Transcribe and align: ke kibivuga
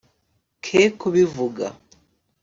ke 0.63 0.81
kibivuga 0.99 1.67